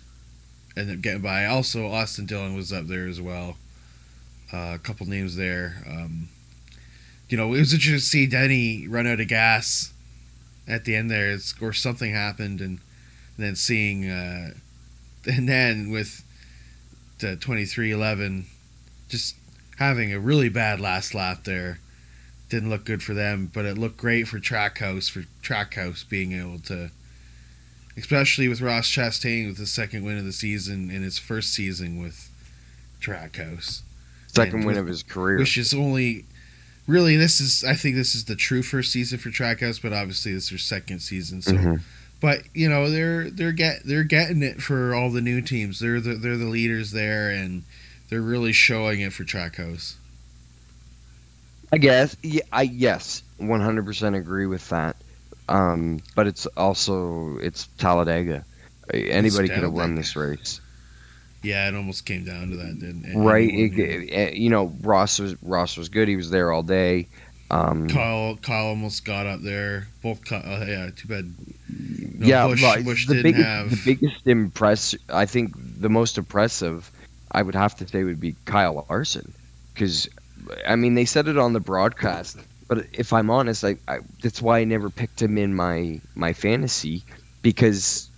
[0.75, 1.45] end up getting by.
[1.45, 3.57] Also, Austin Dillon was up there as well.
[4.53, 5.83] Uh, a couple names there.
[5.87, 6.27] Um,
[7.31, 9.93] you know, it was interesting to see Denny run out of gas
[10.67, 12.79] at the end there, it's, or something happened, and,
[13.37, 14.51] and then seeing, uh,
[15.25, 16.23] and then with
[17.19, 18.47] the twenty three eleven,
[19.07, 19.35] just
[19.77, 21.79] having a really bad last lap there.
[22.49, 26.59] Didn't look good for them, but it looked great for Trackhouse for Trackhouse being able
[26.65, 26.91] to,
[27.95, 32.01] especially with Ross Chastain with the second win of the season in his first season
[32.01, 32.29] with
[33.01, 33.83] Trackhouse
[34.27, 35.37] Second And win with- of his career.
[35.39, 36.25] which is only
[36.87, 40.33] really this is I think this is the true first season for Trackhouse, but obviously
[40.33, 41.41] this is their second season.
[41.41, 41.81] So, Mhm.
[42.19, 45.79] but you know they're they're get they're getting it for all the new teams.
[45.79, 47.63] They're the, they're the leaders there, and
[48.09, 49.93] they're really showing it for Trackhouse.
[51.73, 52.15] I guess.
[52.21, 54.95] Yeah, I yes, one hundred percent agree with that.
[55.49, 58.45] Um, but it's also it's Talladega.
[58.93, 60.60] Anybody could have won this race,
[61.43, 63.17] Yeah, it almost came down to that, didn't it?
[63.17, 63.49] right?
[63.49, 66.07] It- it- you know, Ross was Ross was good.
[66.07, 67.07] He was there all day.
[67.49, 69.87] Um, Kyle, Kyle almost got up there.
[70.01, 70.89] Both, Ky- uh, yeah.
[70.95, 71.33] Too bad.
[72.19, 72.83] No, yeah, Busch-.
[72.83, 74.95] Busch the biggest, have- the biggest impress.
[75.09, 76.89] I think the most impressive,
[77.33, 79.33] I would have to say, would be Kyle Larson,
[79.73, 80.07] because,
[80.67, 82.37] I mean, they said it on the broadcast.
[82.69, 86.31] But if I'm honest, I, I that's why I never picked him in my my
[86.31, 87.03] fantasy,
[87.41, 88.09] because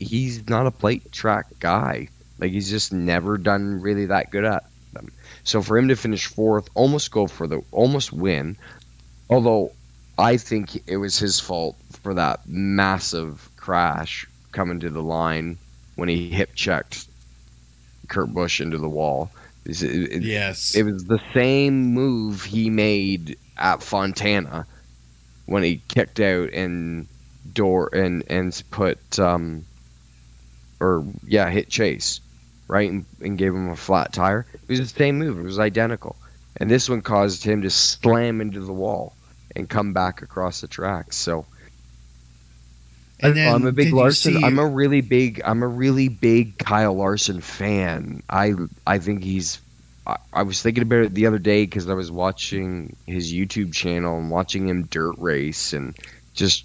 [0.00, 2.08] he's not a plate track guy.
[2.42, 5.12] Like he's just never done really that good at them.
[5.44, 8.56] So for him to finish fourth, almost go for the almost win,
[9.30, 9.70] although
[10.18, 15.56] I think it was his fault for that massive crash coming to the line
[15.94, 17.06] when he hip checked
[18.08, 19.30] Kurt Busch into the wall.
[19.64, 20.74] It, it- Yes.
[20.74, 24.66] it was the same move he made at Fontana
[25.46, 27.06] when he kicked out and
[27.52, 29.64] door and and put um
[30.80, 32.18] or yeah hit Chase
[32.72, 34.46] right and, and gave him a flat tire.
[34.54, 35.38] It was the same move.
[35.38, 36.16] It was identical,
[36.56, 39.12] and this one caused him to slam into the wall
[39.54, 41.12] and come back across the track.
[41.12, 41.44] So
[43.20, 44.34] And then I'm a big Larson.
[44.34, 45.42] see- I'm a really big.
[45.44, 48.22] I'm a really big Kyle Larson fan.
[48.30, 48.54] I
[48.86, 49.60] I think he's.
[50.06, 53.72] I, I was thinking about it the other day because I was watching his YouTube
[53.72, 55.94] channel and watching him dirt race and
[56.34, 56.64] just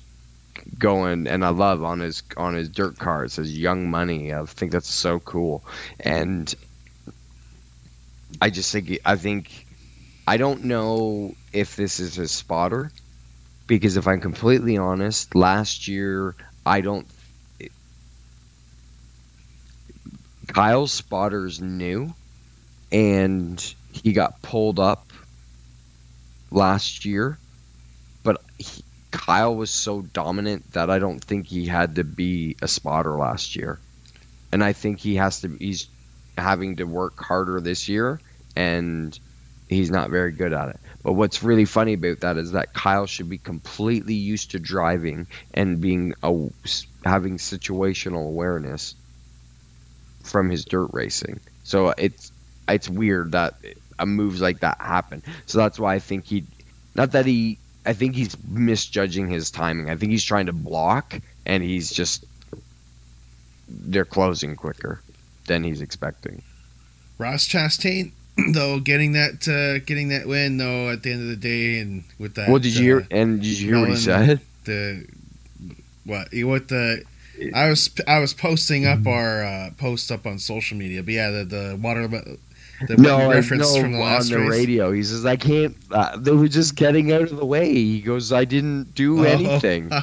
[0.80, 1.28] going.
[1.28, 3.26] And I love on his on his dirt car.
[3.26, 4.34] It says Young Money.
[4.34, 5.64] I think that's so cool.
[6.00, 6.54] And
[8.42, 9.66] I just think I think
[10.28, 12.92] I don't know if this is his spotter
[13.68, 17.08] because if I'm completely honest, last year I don't.
[20.48, 22.14] Kyle's spotter's new,
[22.92, 25.12] and he got pulled up
[26.52, 27.38] last year,
[28.24, 28.84] but he,
[29.18, 33.56] Kyle was so dominant that I don't think he had to be a spotter last
[33.56, 33.80] year,
[34.52, 35.50] and I think he has to.
[35.60, 35.88] He's
[36.38, 38.22] having to work harder this year,
[38.56, 39.18] and
[39.70, 40.80] he's not very good at it.
[41.04, 45.26] But what's really funny about that is that Kyle should be completely used to driving
[45.54, 46.48] and being a,
[47.04, 48.94] having situational awareness
[50.24, 51.40] from his dirt racing.
[51.64, 52.32] So it's
[52.70, 53.56] it's weird that
[53.98, 55.24] a moves like that happen.
[55.48, 56.46] So that's why I think he,
[56.96, 59.90] not that he, I think he's misjudging his timing.
[59.90, 62.26] I think he's trying to block, and he's just
[63.70, 65.02] they're closing quicker
[65.48, 66.42] than he's expecting.
[67.18, 68.12] Ross Chastain,
[68.54, 72.04] though, getting that uh, getting that win though at the end of the day, and
[72.20, 72.50] with that.
[72.50, 73.08] well, did you uh, hear?
[73.10, 74.42] And did you hear what he said?
[74.66, 75.08] the
[76.04, 77.04] what what the
[77.54, 81.30] I was I was posting up our uh, post up on social media, but yeah,
[81.32, 82.08] the the water
[82.88, 84.50] the no, reference no, from the on last the race.
[84.50, 84.92] radio.
[84.92, 87.74] He says, "I can't." Uh, they were just getting out of the way.
[87.74, 89.24] He goes, "I didn't do Oh.
[89.24, 89.92] anything."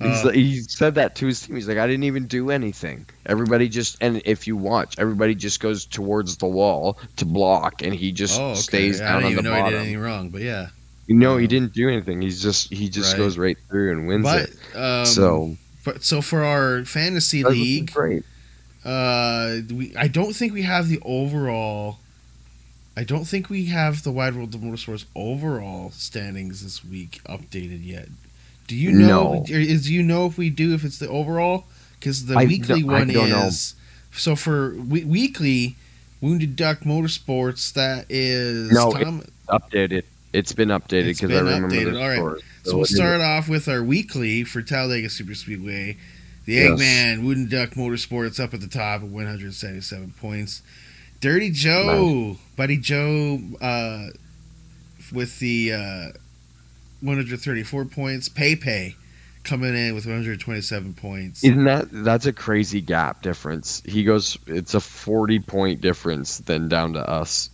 [0.00, 0.22] Uh.
[0.24, 1.54] like- he said that to his team.
[1.54, 5.60] He's like, "I didn't even do anything." Everybody just and if you watch, everybody just
[5.60, 8.60] goes towards the wall to block, and he just oh, okay.
[8.60, 9.78] stays I down on the know he did bottom.
[9.80, 10.68] anything wrong, but yeah.
[11.10, 12.22] No, he didn't do anything.
[12.22, 13.18] He's just he just Right.
[13.18, 14.76] goes right through and wins But it.
[14.78, 18.24] um, so but so for our fantasy league, great.
[18.84, 21.98] Uh, we I don't think we have the overall.
[22.96, 27.84] I don't think we have the Wide World of Motorsports overall standings this week updated
[27.86, 28.08] yet.
[28.66, 29.34] Do you know?
[29.34, 29.44] No.
[29.48, 31.64] Is you know if we do if it's the overall?
[31.98, 33.46] Because the I weekly one don't know.
[33.46, 33.74] is
[34.12, 35.76] so so for we, weekly
[36.20, 40.04] Wounded Duck Motorsports that is No, Tom, Updated.
[40.32, 41.92] It's been updated because I remember updated.
[41.92, 42.16] the All right.
[42.16, 42.38] score.
[42.64, 45.96] So we'll is- start off with our weekly for Talladega Super Speedway.
[46.44, 46.80] The Yes.
[46.80, 50.62] Eggman Wooden Duck Motorsports up at the top at 177 points.
[51.20, 54.08] Dirty Joe, Buddy Joe, uh,
[55.12, 56.08] with the uh,
[57.00, 58.28] 134 points.
[58.28, 58.96] Pepe
[59.44, 61.44] coming in with 127 points.
[61.44, 63.82] Isn't that that's a crazy gap difference?
[63.84, 67.50] He goes, it's a forty point difference then down to us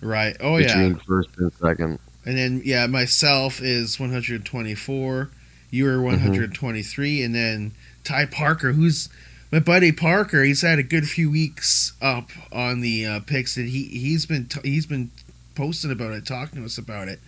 [0.00, 0.36] right.
[0.40, 0.68] Oh yeah.
[0.68, 1.98] between first and second.
[2.26, 5.30] And then yeah, myself is 124.
[5.70, 6.04] You Mm-hmm.
[6.04, 7.72] 123, and then
[8.04, 9.08] Ty Parker, who's
[9.50, 10.42] my buddy Parker.
[10.44, 14.46] He's had a good few weeks up on the uh, picks, and he he's been
[14.46, 15.10] t- he's been
[15.54, 17.20] posting about it, talking to us about it.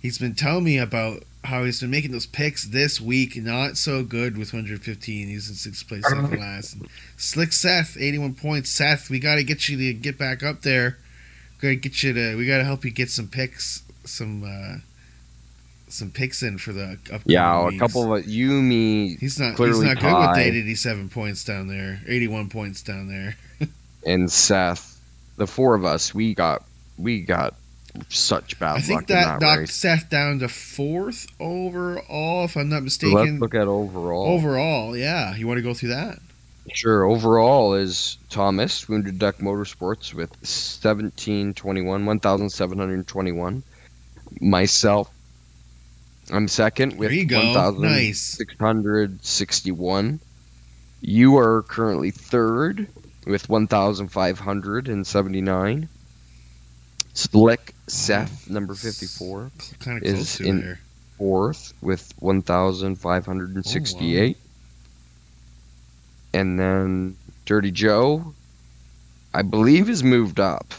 [0.00, 3.36] He's been telling me about how he's been making those picks this week.
[3.36, 5.28] Not so good with 115.
[5.28, 6.74] He's in sixth place, second last.
[6.74, 8.70] And Slick Seth, 81 points.
[8.70, 10.98] Seth, we got to get you to get back up there.
[11.60, 12.36] Got to get you to.
[12.36, 14.78] We got to help you get some picks, some uh,
[15.88, 17.78] some picks in for the upcoming Yeah, a weeks.
[17.80, 19.56] couple of you, me, He's not.
[19.58, 22.00] he's not good with the 87 points down there.
[22.06, 23.36] 81 points down there.
[24.06, 25.00] and Seth,
[25.36, 26.64] the four of us, we got
[26.98, 27.54] we got
[28.08, 29.74] such bad I think luck in that that knocked race.
[29.74, 33.14] Seth down to fourth overall, if I'm not mistaken.
[33.14, 34.26] let's look at overall.
[34.26, 35.34] overall, yeah.
[35.36, 36.18] You want to go through that?
[36.74, 37.04] Sure.
[37.04, 43.62] Overall is Thomas Wounded Duck Motorsports with 1721, 1,721.
[44.40, 45.10] Myself,
[46.30, 47.70] I'm second with There you go.
[47.78, 48.36] Nice.
[48.38, 50.20] 1,661.
[51.00, 52.88] You are currently third
[53.26, 55.88] with 1,579.
[57.14, 60.80] Slick Seth, number 54, Kind of Is in- there.
[61.16, 64.36] fourth with 1,568.
[66.34, 67.16] And then
[67.46, 68.34] Dirty Joe,
[69.32, 70.74] I believe, is moved up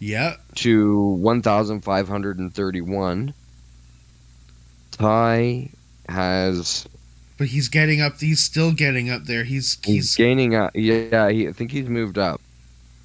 [0.00, 0.36] Yeah.
[0.56, 3.34] to 1,531.
[4.96, 5.70] Ty
[6.08, 6.86] has
[7.38, 8.18] But he's getting up.
[8.18, 9.44] He's still getting up there.
[9.44, 10.72] He's he's, he's gaining up.
[10.74, 12.40] Yeah, he, I think he's moved up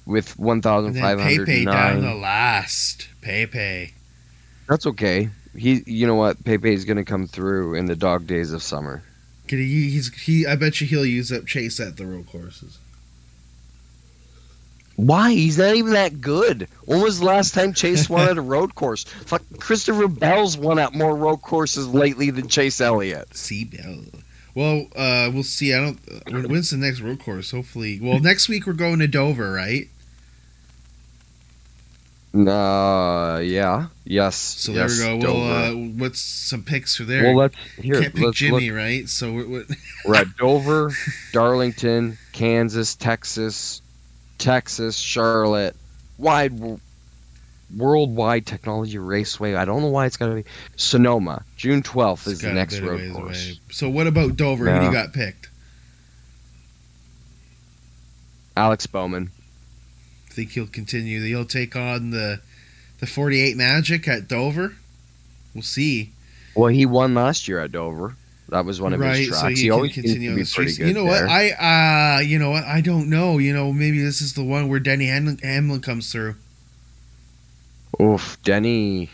[0.06, 2.20] with and then Pepe down the 1,509.
[2.20, 3.08] last.
[3.20, 3.94] Pepe.
[4.68, 5.28] That's okay.
[5.56, 6.42] He, you know what?
[6.44, 9.02] Pepe's gonna come through in the dog days of summer.
[9.48, 10.46] Could he, he's he.
[10.46, 12.78] I bet you he'll use up Chase at the road courses.
[14.96, 15.32] Why?
[15.32, 16.68] He's not even that good.
[16.84, 19.04] When was the last time Chase won at a road course?
[19.04, 23.34] Fuck, Christopher Bell's won at more road courses lately than Chase Elliott.
[23.34, 24.04] See, Bell.
[24.54, 25.72] well, uh, we'll see.
[25.74, 25.98] I don't.
[26.08, 27.50] Uh, when's the next road course?
[27.50, 29.88] Hopefully, well, next week we're going to Dover, right?
[32.34, 34.36] Uh, yeah, yes.
[34.36, 35.34] So yes, there we go.
[35.34, 37.24] Well, uh, what's some picks for there?
[37.24, 38.00] well, let's here.
[38.00, 39.06] Can't pick let's Jimmy, right?
[39.08, 39.64] So we're, we're,
[40.06, 40.92] We're at Dover,
[41.32, 43.82] Darlington, Kansas, Texas,
[44.42, 45.76] Texas, Charlotte,
[46.18, 46.52] wide
[47.76, 49.54] worldwide technology raceway.
[49.54, 50.44] I don't know why it's got to be
[50.76, 51.44] Sonoma.
[51.56, 53.46] June twelfth is it's the next road course.
[53.46, 53.58] away.
[53.70, 54.70] So what about Dover?
[54.70, 55.48] Who do you got picked?
[58.56, 59.30] Alex Bowman.
[60.28, 61.22] Think he'll continue?
[61.22, 62.40] He'll take on the
[62.98, 64.76] the 48 Magic at Dover.
[65.54, 66.12] We'll see.
[66.54, 68.16] Well, he won last year at Dover.
[68.52, 69.40] That was one of right, his tracks.
[69.40, 70.76] so he, always continue to on be the pretty streets.
[70.76, 71.22] good You know what?
[71.22, 72.64] I uh, you know what?
[72.64, 73.38] I don't know.
[73.38, 76.34] You know, maybe this is the one where Denny Hamlin, Hamlin comes through.
[77.98, 79.08] Oof, Denny.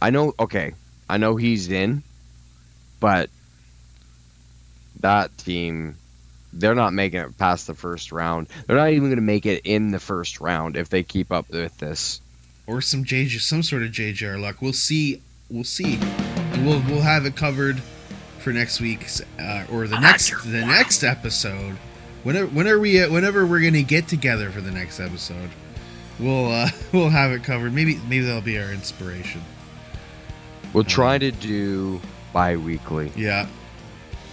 [0.00, 0.32] I know.
[0.38, 0.74] Okay,
[1.10, 2.04] I know he's in,
[3.00, 3.30] but
[5.00, 5.96] that team,
[6.52, 8.46] they're not making it past the first round.
[8.68, 11.50] They're not even going to make it in the first round if they keep up
[11.50, 12.20] with this.
[12.68, 14.62] or some JJ, some sort of JGR luck.
[14.62, 15.20] We'll see.
[15.50, 15.96] We'll see.
[15.96, 17.82] And we'll we'll have it covered
[18.38, 21.76] for next week's uh, or the next the next episode.
[22.22, 25.50] Whenever whenever we uh, whenever we're gonna get together for the next episode,
[26.18, 27.72] we'll uh, we'll have it covered.
[27.72, 29.42] Maybe maybe that'll be our inspiration.
[30.72, 32.00] We'll try to do
[32.32, 33.46] bi-weekly Yeah.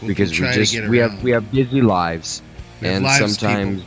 [0.01, 2.41] We'll because we just we have we have busy lives,
[2.81, 3.83] have and lives, sometimes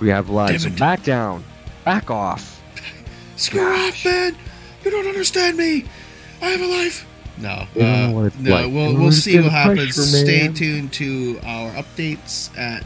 [0.00, 0.62] we have lives.
[0.62, 1.44] So back down,
[1.84, 2.62] back off.
[3.36, 4.36] Screw off, man!
[4.84, 5.84] You don't understand me.
[6.40, 7.06] I have a life.
[7.38, 8.50] No, You uh, know what it's no.
[8.50, 8.72] like.
[8.72, 9.94] We'll we'll see what happens.
[9.94, 12.84] pressure, Stay tuned to our updates at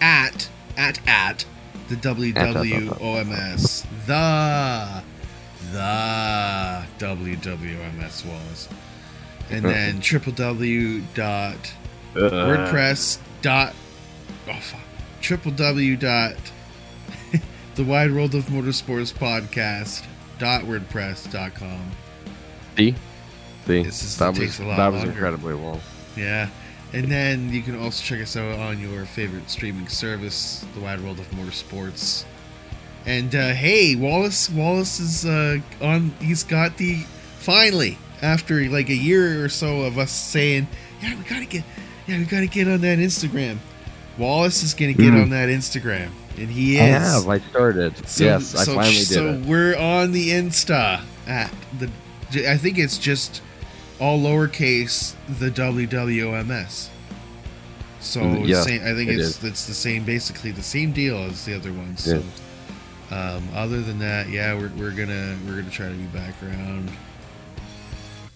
[0.00, 1.44] at at at
[1.88, 5.02] the WWOMS the
[5.72, 8.68] the WWMS was,
[9.50, 11.72] and then triple W dot
[12.14, 13.74] WordPress dot
[14.48, 14.80] oh fuck
[15.20, 16.34] triple W dot
[17.74, 20.06] the wide world of motorsports podcast
[20.38, 21.90] dot wordpress dot com
[22.76, 22.94] See,
[23.66, 25.80] see, This is- that was that was incredibly long.
[26.16, 26.48] yeah
[26.92, 31.00] and then you can also check us out on your favorite streaming service the wide
[31.00, 32.24] world of motorsports
[33.06, 36.96] and uh, hey wallace wallace is uh, on he's got the
[37.38, 40.66] finally after like a year or so of us saying
[41.00, 41.62] yeah we gotta get
[42.08, 43.58] yeah we gotta get on that instagram
[44.18, 45.22] wallace is gonna get Mm.
[45.22, 47.28] on that instagram and he is I have.
[47.28, 48.08] I started.
[48.08, 49.40] so, yes, I finally did so it.
[49.46, 51.90] we're on the Insta at the.
[52.36, 53.42] I think it's just
[54.00, 56.88] all lowercase the WWMS.
[58.00, 61.18] So Mm, yeah, same, I think it it's it's the same, basically the same deal
[61.18, 62.04] as the other ones.
[62.04, 62.22] So,
[63.10, 66.90] um, other than that, yeah, we're, we're gonna we're gonna try to be back around.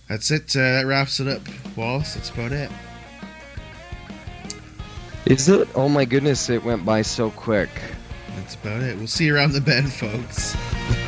[0.09, 0.55] That's it.
[0.55, 1.41] Uh, that wraps it up,
[1.77, 2.15] Wallace.
[2.15, 2.71] That's about it.
[5.25, 5.67] Is it?
[5.75, 6.51] Oh my goodness!
[6.51, 7.71] It went by so quick.
[8.37, 8.99] That's about it.
[8.99, 10.55] We'll see you around the bend, folks.